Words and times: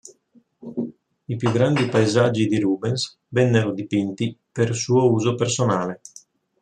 I 1.25 1.35
più 1.35 1.51
grandi 1.51 1.85
paesaggi 1.85 2.47
di 2.47 2.59
Rubens 2.59 3.19
vennero 3.27 3.71
dipinti 3.71 4.35
per 4.51 4.73
suo 4.75 5.11
uso 5.13 5.35
personale. 5.35 6.01